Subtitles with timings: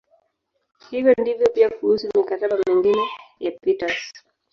[0.89, 3.01] Hivyo ndivyo pia kuhusu "mikataba" mingine
[3.39, 4.11] ya Peters.